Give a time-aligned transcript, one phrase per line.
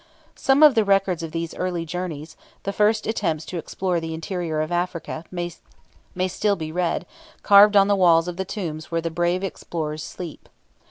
[0.33, 4.59] Some of the records of these early journeys, the first attempts to explore the interior
[4.59, 7.05] of Africa, may still be read,
[7.43, 10.49] carved on the walls of the tombs where the brave explorers sleep.